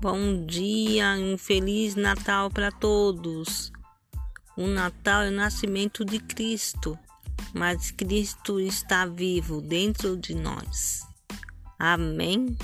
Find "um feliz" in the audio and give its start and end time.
1.34-1.96